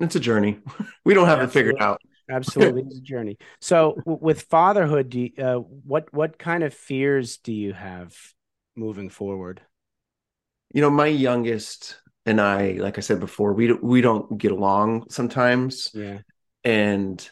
[0.00, 0.58] it's a journey
[1.04, 3.36] we don't have it figured out Absolutely, it's a journey.
[3.60, 8.14] So, with fatherhood, do you, uh, what what kind of fears do you have
[8.76, 9.60] moving forward?
[10.72, 15.10] you know, my youngest and I, like I said before, we we don't get along
[15.10, 15.90] sometimes.
[15.94, 16.18] Yeah.
[16.64, 17.28] And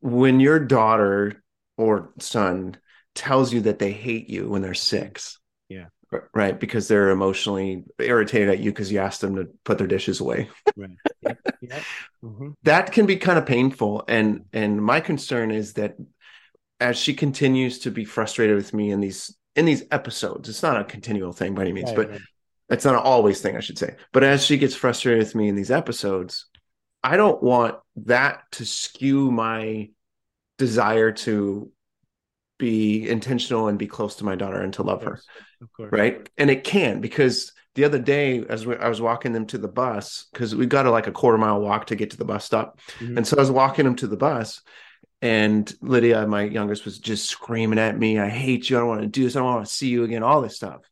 [0.00, 1.42] when your daughter
[1.76, 2.76] or son
[3.14, 5.86] tells you that they hate you when they're six, Yeah.
[6.34, 10.20] right, because they're emotionally irritated at you because you asked them to put their dishes
[10.20, 10.96] away, Right.
[12.24, 12.54] Mhm.
[12.62, 14.04] that can be kind of painful.
[14.08, 15.96] And and my concern is that
[16.80, 20.80] as she continues to be frustrated with me in these in these episodes, it's not
[20.80, 22.20] a continual thing by any means, Right, but right.
[22.68, 23.96] It's not an always thing, I should say.
[24.12, 26.46] But as she gets frustrated with me in these episodes,
[27.02, 29.90] I don't want that to skew my
[30.58, 31.70] desire to
[32.58, 35.20] be intentional and be close to my daughter and to love her.
[35.78, 36.28] Right?
[36.38, 39.68] And it can because the other day, as we, I was walking them to the
[39.68, 42.44] bus, because we got a, like a quarter mile walk to get to the bus
[42.44, 43.16] stop, Mhm.
[43.16, 44.60] and so I was walking them to the bus,
[45.22, 48.76] and Lydia, my youngest, was just screaming at me, "I hate you!
[48.76, 49.36] I don't want to do this!
[49.36, 50.82] I don't want to see you again!" All this stuff.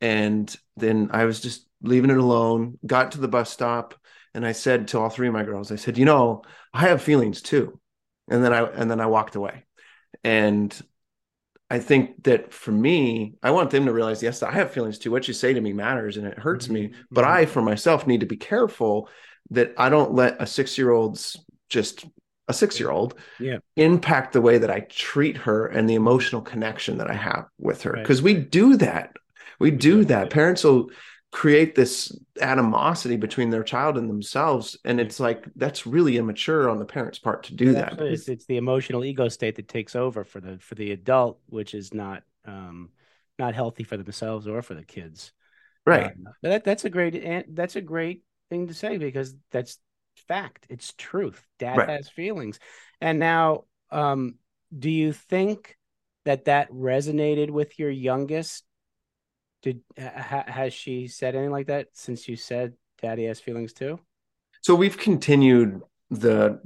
[0.00, 2.78] And then I was just leaving it alone.
[2.86, 3.94] Got to the bus stop,
[4.34, 7.02] and I said to all three of my girls, "I said, you know, I have
[7.02, 7.78] feelings too."
[8.28, 9.64] And then I and then I walked away,
[10.24, 10.78] and
[11.70, 15.10] I think that for me, I want them to realize, yes, I have feelings too.
[15.10, 16.88] What you say to me matters, and it hurts me.
[16.88, 16.94] Mhm.
[17.10, 17.28] But Mhm.
[17.28, 19.08] I, for myself, need to be careful
[19.50, 21.36] that I don't let a six-year-old's
[21.68, 22.04] just
[22.48, 23.58] a six-year-old Yeah.
[23.76, 27.82] impact the way that I treat her and the emotional connection that I have with
[27.82, 27.92] her.
[27.92, 28.02] Right.
[28.02, 29.16] Because we do that.
[29.58, 30.30] We do that.
[30.30, 30.90] Parents will
[31.30, 34.78] create this animosity between their child and themselves.
[34.84, 38.00] And it's like that's really immature on the parent's part to do It that.
[38.02, 38.28] is.
[38.28, 41.94] It's the emotional ego state that takes over for the for the adult, which is
[41.94, 42.90] not um
[43.38, 45.32] not healthy for themselves or for the kids.
[45.86, 46.12] Right.
[46.12, 49.78] Um, but that, that's a great an- that's a great thing to say because that's
[50.28, 50.66] fact.
[50.68, 51.42] It's truth.
[51.58, 51.88] Dad Right.
[51.88, 52.58] has feelings.
[53.00, 54.34] And now, um,
[54.78, 55.78] do you think
[56.24, 58.64] that that resonated with your youngest?
[59.62, 63.98] Did ha, has she said anything like that since you said Daddy has feelings too?
[64.60, 66.60] So we've continued the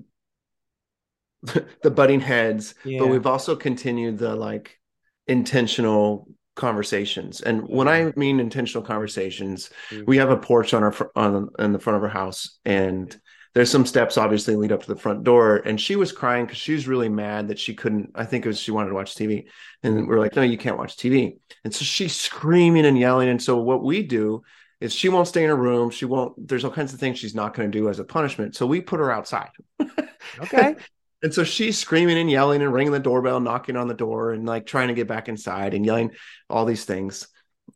[1.83, 3.01] the butting heads, Yeah.
[3.01, 4.79] but we've also continued the like
[5.27, 7.43] intentional conversations.
[7.43, 10.07] And when I mean intentional conversations, Mm.
[10.07, 13.15] we have a porch on our on in the front of our house, and
[13.57, 15.57] there's some steps obviously lead up to the front door.
[15.57, 18.11] And she was crying because she was really mad that she couldn't.
[18.15, 19.47] I think it was she wanted to watch TV,
[19.83, 21.39] and we're like, no, you can't watch TV.
[21.65, 23.31] And so she's screaming and yelling.
[23.31, 24.43] And so what we do
[24.83, 25.89] is she won't stay in her room.
[25.89, 26.47] She won't.
[26.47, 28.55] There's all kinds of things she's not going to do as a punishment.
[28.55, 29.51] So we put her outside.
[30.39, 30.77] Okay.
[31.23, 34.45] And so she's screaming and yelling and ringing the doorbell, knocking on the door, and
[34.45, 36.11] like trying to get back inside and yelling
[36.51, 37.27] all these things.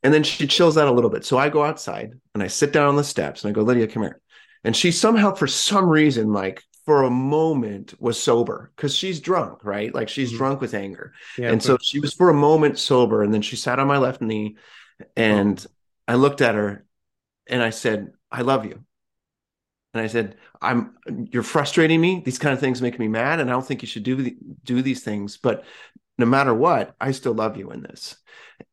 [0.03, 1.25] And then she chills out a little bit.
[1.25, 3.87] So I go outside and I sit down on the steps and I go, Lydia,
[3.89, 4.21] come here.
[4.65, 9.65] And she somehow, for some reason, like for a moment, was sober because she's drunk,
[9.65, 9.95] right?
[9.95, 10.37] Like she's Mhm.
[10.37, 11.13] drunk with anger.
[11.39, 11.51] Yeah.
[11.53, 13.23] and so she was for a moment sober.
[13.23, 14.57] And then she sat on my left knee
[15.17, 15.65] and
[16.09, 16.85] I looked at her
[17.47, 18.85] and I said, I love you.
[19.93, 20.95] And I said, I'm
[21.33, 22.23] you're frustrating me.
[22.25, 24.37] These kind of things make me mad, and I don't think you should do the,
[24.63, 25.37] do these things.
[25.37, 25.65] But
[26.17, 28.17] no matter what, I still love you in this.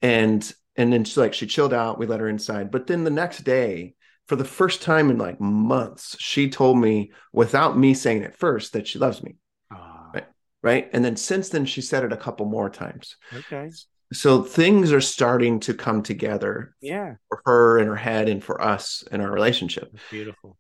[0.02, 1.98] And and then she like she chilled out.
[1.98, 2.70] We let her inside.
[2.70, 3.96] But then the next day,
[4.28, 8.74] for the first time in like months, she told me without me saying it first
[8.74, 9.36] that she loves me.
[9.72, 10.26] Ah, Right.
[10.64, 10.90] Right.
[10.94, 13.16] And then since then, she said it a couple more times.
[13.34, 13.70] okay.
[14.14, 17.16] So things are starting to come together Yeah.
[17.28, 19.90] for her in her head and for us in our relationship.
[19.92, 20.58] That's beautiful.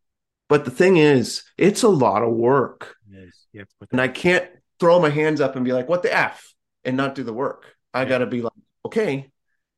[0.49, 2.95] But the thing is, it's a lot of work.
[3.11, 3.47] It is.
[3.53, 4.49] You have to put And I can't
[4.79, 6.53] throw my hands up and be like, what the F
[6.85, 7.75] and not do the work.
[7.93, 8.09] I Yeah.
[8.09, 8.53] got to be like,
[8.85, 9.29] okay,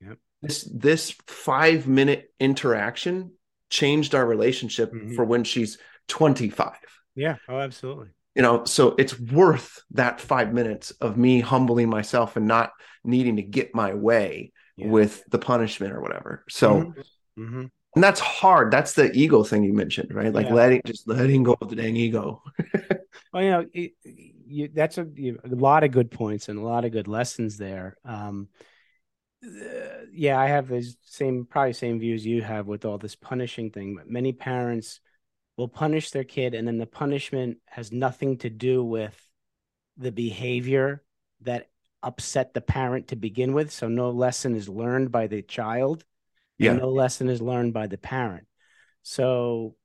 [0.02, 0.18] Yep.
[0.42, 3.32] this, this five minute interaction
[3.70, 5.16] changed our relationship Mhm.
[5.16, 5.78] for when she's
[6.08, 6.78] 25.
[7.16, 7.36] yeah.
[7.48, 8.10] Oh, absolutely.
[8.36, 12.72] You know, so it's worth that five minutes of me humbling myself and not
[13.04, 14.88] needing to get my way Yeah.
[14.90, 16.46] with the punishment or whatever.
[16.50, 16.94] So,
[17.36, 18.72] hmm and that's hard.
[18.72, 20.32] That's the ego thing you mentioned, right?
[20.32, 20.54] Like Yeah.
[20.54, 22.44] letting, just letting go of the dang ego.
[23.34, 26.64] Well, you know, it, you, that's a, you, a lot of good points and a
[26.64, 27.98] lot of good lessons there.
[28.04, 28.50] Um,
[29.46, 33.72] uh, yeah, I have the same, probably same views you have with all this punishing
[33.72, 33.96] thing.
[33.96, 35.00] But many parents
[35.58, 39.16] will punish their kid, and then the punishment has nothing to do with
[39.98, 41.04] the behavior
[41.42, 41.70] that
[42.02, 43.72] upset the parent to begin with.
[43.72, 46.04] So no lesson is learned by the child,
[46.58, 46.72] Yeah.
[46.72, 48.48] and no lesson is learned by the parent.
[49.04, 49.76] So,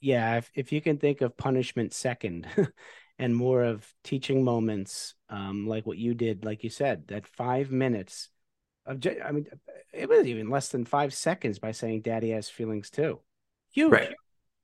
[0.00, 2.46] yeah, if, if you can think of punishment second
[3.18, 7.70] and more of teaching moments, um, like what you did, like you said, that five
[7.70, 8.28] minutes
[8.86, 9.46] I mean,
[9.92, 13.20] it was even less than five seconds by saying daddy has feelings too.
[13.72, 14.14] Huge, Right.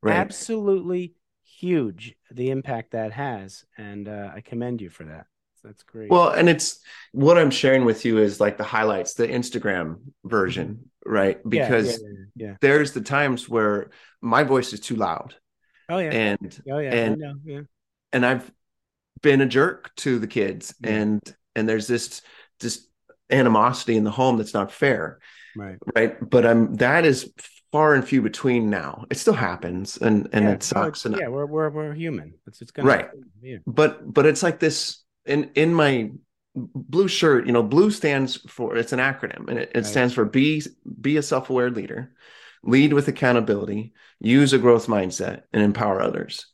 [0.01, 0.17] Right.
[0.17, 3.65] absolutely huge, the impact that has.
[3.77, 5.27] And uh, I commend you for that.
[5.63, 6.11] that's great.
[6.11, 6.81] Well, and it's
[7.13, 11.39] what I'm sharing with you is like the highlights, the Instagram version, right?
[11.49, 15.37] Because yeah, yeah, yeah, there's the times where my voice is too loud.
[15.89, 16.11] Oh yeah.
[16.11, 16.95] And oh yeah.
[16.95, 17.23] and.
[17.45, 17.61] Yeah.
[18.13, 18.51] and I've
[19.23, 21.21] been a jerk to the kids and
[21.55, 22.23] and there's this
[22.59, 22.87] this
[23.33, 25.19] animosity in the home that's not fair
[25.57, 25.77] Right.
[25.95, 27.33] right but i'm that is
[27.73, 31.29] far and few between now it still happens and and yeah, it sucks and yeah,
[31.29, 32.35] we're we're we're human.
[32.47, 33.09] It's it's gonna Right.
[33.41, 33.59] Yeah.
[33.67, 36.11] but but it's like this in in my
[36.55, 39.87] blue shirt you know blue stands for it's an acronym and it, it Right.
[39.87, 40.63] stands for be
[41.01, 42.13] be a self-aware leader
[42.63, 46.47] lead with accountability use a growth mindset and empower others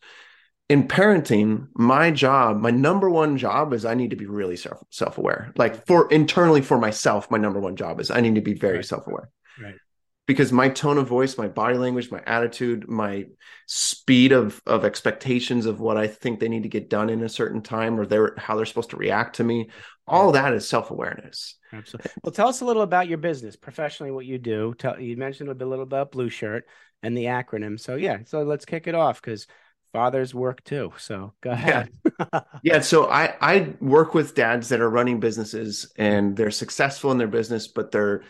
[0.68, 4.82] in parenting my job my number one job is i need to be really self
[4.90, 8.54] self-aware like for internally for myself my number one job is i need to be
[8.54, 8.84] very Right.
[8.84, 9.30] self-aware
[9.62, 9.76] Right.
[10.26, 13.26] because my tone of voice my body language my attitude my
[13.66, 17.28] speed of of expectations of what i think they need to get done in a
[17.30, 19.70] certain time or they're how they're supposed to react to me
[20.06, 22.10] all that is self-awareness Absolutely.
[22.22, 24.74] Well, tell us a little about your business professionally, what you do.
[24.78, 26.64] Tell you mentioned a bit- a little about Blue Shirt
[27.02, 27.78] and the acronym.
[27.78, 29.46] So yeah, so let's kick it off because
[29.92, 30.92] fathers work too.
[30.98, 31.90] So go ahead.
[32.62, 37.18] yeah so i i work with dads that are running businesses and they're successful in
[37.18, 38.22] their business but their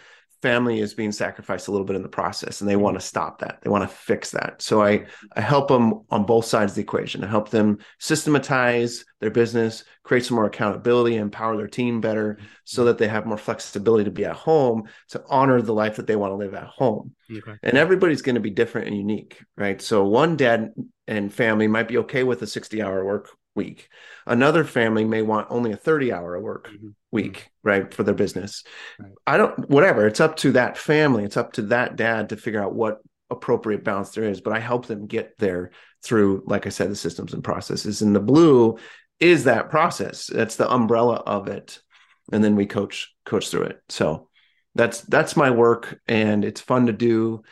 [0.43, 2.83] family is being sacrificed a little bit in the process and they mm-hmm.
[2.83, 3.59] want to stop that.
[3.63, 4.63] They want to fix that.
[4.63, 5.27] So i mm-hmm.
[5.37, 7.25] i help them on both sides of the equation.
[7.25, 12.47] I help them systematize their business create some more accountability empower their team better mm-hmm.
[12.65, 16.07] so that they have more flexibility to be at home to honor the life that
[16.07, 17.13] they want to live at home.
[17.31, 17.59] Okay.
[17.63, 19.83] and everybody's going to be different and unique right?
[19.83, 20.73] So one dad
[21.07, 23.29] and family might be okay with a 60 hour work
[23.63, 23.89] week
[24.27, 26.95] another family may want only a 30 hour work Mhm.
[27.13, 28.63] week right for their business
[28.99, 29.13] Right.
[29.27, 32.63] i don't whatever it's up to that family it's up to that dad to figure
[32.63, 32.99] out what
[33.31, 35.71] appropriate balance there is but i help them get there
[36.03, 38.79] through like i said the systems and processes and the blue
[39.21, 41.81] is that process that's the umbrella of it
[42.33, 44.29] and then we coach coach through it so
[44.75, 47.43] that's that's my work and it's fun to do.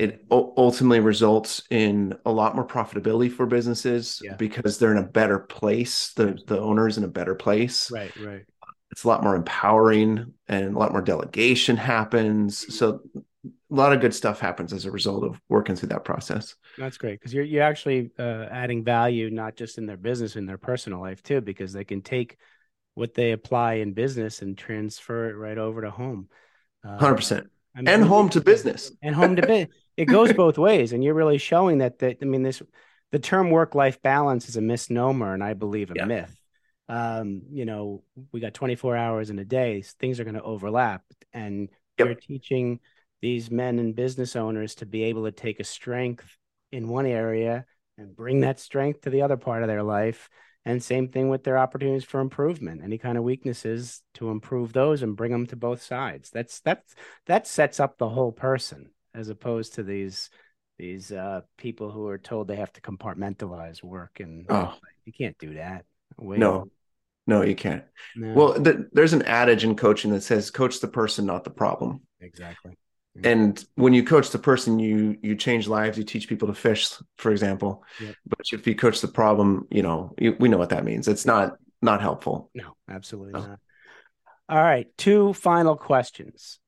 [0.00, 4.34] It u- ultimately results in a lot more profitability for businesses Yeah.
[4.36, 8.14] because they're in a better place the the owner's in a better place Right.
[8.16, 8.44] Right.
[8.90, 13.00] it's a lot more empowering and a lot more delegation happens so
[13.44, 16.96] a lot of good stuff happens as a result of working through that process That's
[16.96, 20.58] great because you're you're actually uh, adding value not just in their business in their
[20.58, 22.38] personal life too because they can take
[22.94, 26.28] what they apply in business and transfer it right over to home.
[26.86, 29.68] Uh, 100% I mean, and home to business and home to business.
[29.96, 32.00] It goes both ways, and you're really showing that.
[32.00, 32.60] That I mean, this
[33.12, 36.04] the term work life balance is a misnomer, and I believe a Yeah.
[36.04, 36.36] myth.
[36.88, 41.02] Um, you know, we got 24 hours in a day; things are going to overlap,
[41.32, 42.06] and Yep.
[42.08, 42.80] you're teaching
[43.22, 46.36] these men and business owners to be able to take a strength
[46.72, 47.64] in one area
[47.96, 50.28] and bring that strength to the other part of their life.
[50.66, 52.82] And same thing with their opportunities for improvement.
[52.82, 56.30] Any kind of weaknesses to improve those and bring them to both sides.
[56.30, 56.94] That's that's
[57.26, 60.30] that sets up the whole person as opposed to these
[60.78, 64.74] these uh people who are told they have to compartmentalize work and Oh.
[65.04, 65.84] you can't do that.
[66.18, 66.64] Wait, no
[67.26, 67.84] no you can't
[68.16, 71.50] no, well th- there's an adage in coaching that says coach the person not the
[71.50, 72.76] problem exactly.
[73.22, 76.88] And when you coach the person you you change lives you teach people to fish
[77.16, 78.14] for example Yep.
[78.26, 81.24] but if you coach the problem you know you, we know what that means it's
[81.26, 83.46] not not helpful No, absolutely No.
[83.46, 83.58] not.
[84.48, 86.58] All right, two final questions.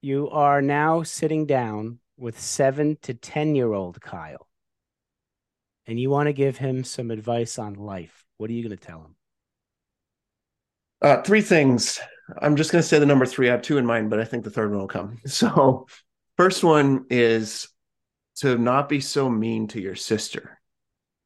[0.00, 4.46] You are now sitting down with seven to 10 year old Kyle,
[5.86, 8.24] and you want to give him some advice on life.
[8.38, 9.16] What are you going to tell him?
[11.02, 12.00] uh three things
[12.40, 14.24] i'm just going to say the number three i have two in mind but i
[14.24, 15.86] think the third one will come so
[16.36, 17.68] first one is
[18.36, 20.56] to not be so mean to your sister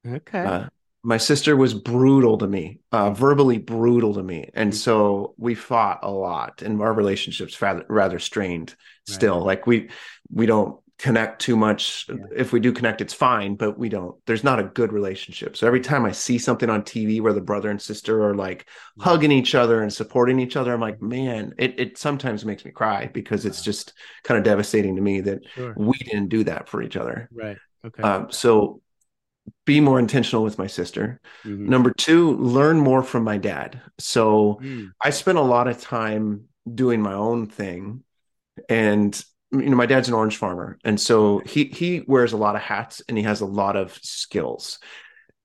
[0.06, 0.40] Okay.
[0.40, 0.68] Uh,
[1.02, 6.00] my sister was brutal to me, uh, verbally brutal to me, and so we fought
[6.02, 8.70] a lot, and our relationships rather rather strained.
[9.08, 9.14] Right.
[9.14, 9.88] Still, like we
[10.30, 12.06] we don't connect too much.
[12.08, 12.16] Yeah.
[12.36, 14.14] If we do connect, it's fine, but we don't.
[14.26, 15.56] There's not a good relationship.
[15.56, 18.66] So every time I see something on TV where the brother and sister are like
[18.96, 19.04] Yeah.
[19.04, 22.70] hugging each other and supporting each other, I'm like, man, it it sometimes makes me
[22.70, 25.74] cry because it's just kind of devastating to me that Sure.
[25.76, 27.28] we didn't do that for each other.
[27.32, 27.56] Right.
[27.84, 28.02] Okay.
[28.02, 28.82] Um, so
[29.64, 31.20] be more intentional with my sister.
[31.44, 31.66] Mhm.
[31.68, 33.80] Number two, learn more from my dad.
[33.98, 34.90] So Mm.
[35.02, 38.04] I spent a lot of time doing my own thing.
[38.68, 39.20] And
[39.52, 40.78] you know, my dad's an orange farmer.
[40.84, 43.98] And so he he wears a lot of hats and he has a lot of
[44.02, 44.78] skills.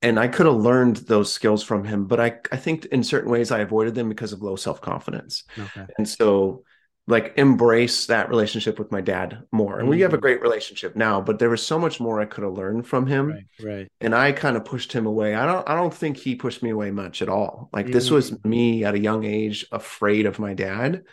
[0.01, 3.32] And I could have learned those skills from him, but I, I think in certain
[3.32, 5.43] ways I avoided them because of low self-confidence.
[5.58, 5.88] Okay.
[5.97, 6.64] And so
[7.08, 9.80] like embrace that relationship with my dad more.
[9.80, 10.22] And we have a Mhm.
[10.22, 13.28] great relationship now, but there was so much more I could have learned from him.
[13.30, 13.43] Right.
[13.64, 13.88] Right.
[14.01, 15.36] And I kind of pushed him away.
[15.36, 17.70] I don't I don't think he pushed me away much at all.
[17.74, 18.45] Like this was Mm.
[18.45, 21.03] me at a young age afraid of my dad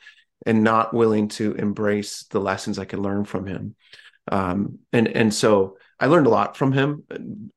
[0.47, 3.75] and not willing to embrace the lessons I could learn from him.
[4.31, 7.05] Um and and so I learned a lot from him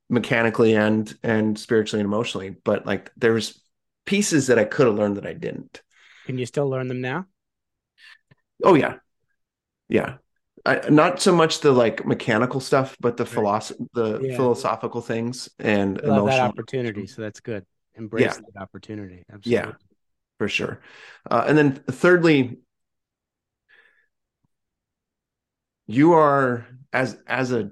[0.08, 3.60] mechanically and and spiritually and emotionally, but like there's
[4.04, 5.82] pieces that I could have learned that I didn't.
[6.26, 7.26] Can you still learn them now?
[8.64, 8.96] Oh yeah,
[9.88, 10.18] yeah.
[10.64, 13.32] I, not so much the like mechanical stuff, but the Right.
[13.34, 14.36] philosoph the Yeah.
[14.36, 17.64] philosophical things and have that emotional opportunity, so that's good.
[17.94, 18.42] Embrace Yeah.
[18.52, 19.24] that opportunity.
[19.44, 19.72] Yeah.
[20.38, 20.82] For sure.
[21.30, 22.58] Uh, and then thirdly,
[25.86, 27.70] you are as as a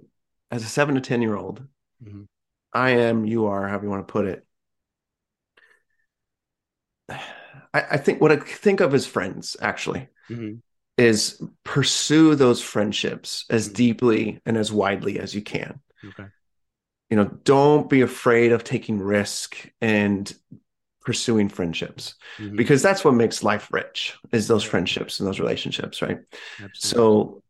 [0.51, 1.67] as a seven to ten year old.
[2.03, 2.27] Mhm.
[2.73, 3.25] I am.
[3.25, 3.69] You are.
[3.69, 4.47] However you want to put it.
[7.09, 7.19] I,
[7.93, 10.61] I think what I think of as friends actually Mhm.
[10.97, 13.75] is pursue those friendships as Mhm.
[13.75, 15.81] deeply and as widely as you can.
[16.05, 16.27] Okay.
[17.11, 20.33] You know, don't be afraid of taking risk and
[21.05, 22.57] pursuing friendships Mhm.
[22.57, 26.21] because that's what makes life rich is those friendships and those relationships, right?
[26.63, 26.73] Absolutely.
[26.79, 27.43] So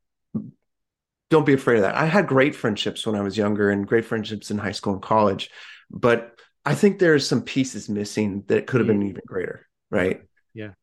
[1.35, 1.97] don't be afraid of that.
[1.97, 5.03] I had great friendships when I was younger and great friendships in high school and
[5.03, 5.51] college,
[5.91, 9.09] but I think there's some pieces missing that could have been mm.
[9.09, 10.23] even greater, right?
[10.53, 10.75] Yeah.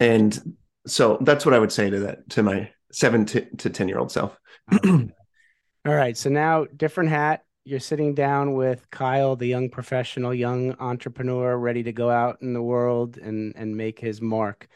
[0.00, 3.86] And so that's what I would say to that to my seven to, to ten
[3.86, 4.36] year old self.
[4.68, 5.10] I like that.
[5.86, 6.16] All right.
[6.16, 7.44] So now, different hat.
[7.62, 12.52] You're sitting down with Kyle, the young professional, young entrepreneur, ready to go out in
[12.52, 14.66] the world and and make his mark.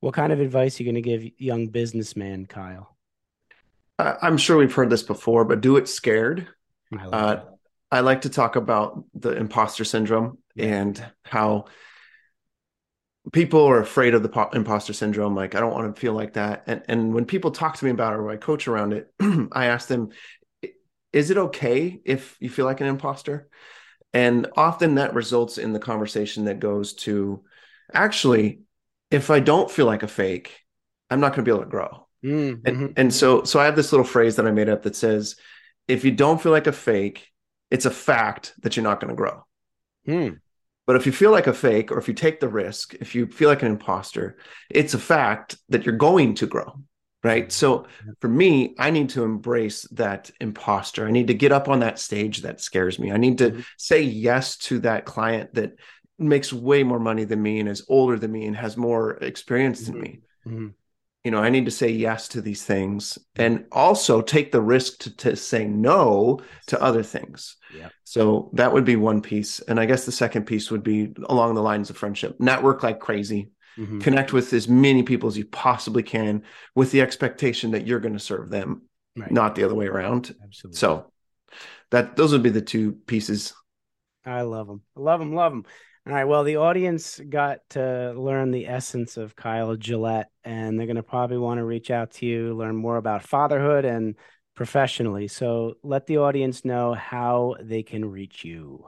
[0.00, 2.93] What kind of advice are you going to give young businessman Kyle?
[3.98, 6.48] I, I'm sure we've heard this before, but do it scared.
[6.96, 7.44] I love Uh.
[7.90, 10.66] I like to talk about the imposter syndrome Yeah.
[10.66, 11.66] and how
[13.32, 15.34] people are afraid of the po- imposter syndrome.
[15.34, 16.64] Like, I don't want to feel like that.
[16.66, 19.12] And and when people talk to me about it or I coach around it,
[19.52, 20.10] I ask them,
[21.12, 23.48] is it okay if you feel like an imposter?
[24.12, 27.42] And often that results in the conversation that goes to
[27.92, 28.60] actually,
[29.10, 30.60] if I don't feel like a fake,
[31.10, 32.03] I'm not going to be able to grow.
[32.24, 34.96] Mm, And, and so so I have this little phrase that I made up that
[34.96, 35.36] says,
[35.86, 37.28] if you don't feel like a fake,
[37.70, 39.44] it's a fact that you're not going to grow.
[40.06, 40.40] Mm,
[40.86, 43.26] But if you feel like a fake, or if you take the risk, if you
[43.26, 44.36] feel like an imposter,
[44.70, 46.74] it's a fact that you're going to grow.
[47.22, 47.50] Right.
[47.50, 47.86] So
[48.20, 51.06] for me, I need to embrace that imposter.
[51.06, 53.12] I need to get up on that stage that scares me.
[53.12, 53.64] I need to Mhm.
[53.78, 55.72] say yes to that client that
[56.18, 59.86] makes way more money than me and is older than me and has more experience
[59.86, 60.02] than Mhm.
[60.02, 60.20] me.
[60.46, 60.74] mhm.
[61.24, 64.98] You know, I need to say yes to these things and also take the risk
[65.00, 67.56] to, to say no to other things.
[67.74, 67.88] Yeah.
[68.04, 69.60] So that would be one piece.
[69.60, 72.38] And I guess the second piece would be along the lines of friendship.
[72.40, 73.50] Network like crazy.
[73.78, 74.02] Mhm.
[74.02, 76.42] Connect with as many people as you possibly can
[76.74, 78.82] with the expectation that you're going to serve them,
[79.16, 79.30] Right.
[79.32, 80.34] not the other way around.
[80.44, 80.76] Absolutely.
[80.78, 81.10] So
[81.90, 83.54] that those would be the two pieces.
[84.26, 84.82] I love them.
[84.94, 85.34] Love them.
[85.34, 85.64] Love them.
[86.06, 86.24] All right.
[86.24, 91.02] Well, the audience got to learn the essence of Kyle Gillette, and they're going to
[91.02, 94.14] probably want to reach out to you, learn more about fatherhood and
[94.54, 95.28] professionally.
[95.28, 98.86] So let the audience know how they can reach you.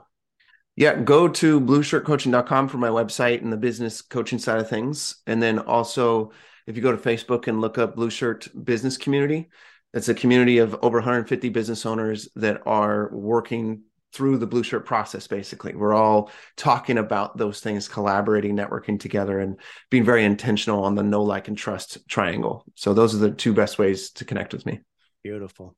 [0.75, 5.15] Yeah, go to blueshirtcoaching.com for my website and the business coaching side of things.
[5.25, 6.31] And then also,
[6.67, 9.49] if you go to Facebook and look up Blue Shirt Business Community,
[9.91, 13.81] it's a community of over 150 business owners that are working
[14.13, 15.75] through the Blue Shirt process, basically.
[15.75, 21.03] We're all talking about those things, collaborating, networking together, and being very intentional on the
[21.03, 22.65] know like, and trust triangle.
[22.75, 24.79] So, those are the two best ways to connect with me.
[25.23, 25.75] Beautiful.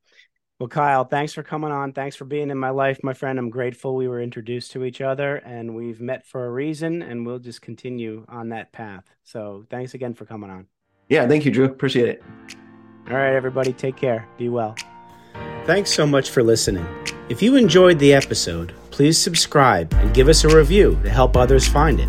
[0.60, 1.94] Well, Kyle, thanks for coming on.
[1.94, 3.38] Thanks for being in my life, my friend.
[3.38, 7.26] I'm grateful we were introduced to each other and we've met for a reason, and
[7.26, 9.04] we'll just continue on that path.
[9.24, 10.66] So thanks again for coming on.
[11.08, 11.64] Yeah, thank you, Drew.
[11.64, 12.22] Appreciate it.
[13.08, 14.28] All right, everybody, take care.
[14.36, 14.76] Be well.
[15.64, 16.86] Thanks so much for listening.
[17.30, 21.68] If you enjoyed the episode, please subscribe and give us a review to help others
[21.68, 22.08] find it.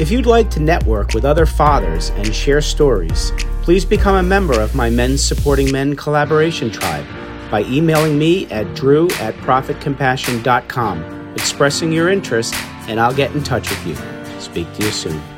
[0.00, 3.30] If you'd like to network with other fathers and share stories,
[3.60, 7.04] please become a member of my Men's Supporting Men collaboration tribe
[7.50, 12.54] by emailing me at drew at profitcompassion.com, expressing your interest,
[12.88, 14.40] and I'll get in touch with you.
[14.40, 15.37] Speak to you soon.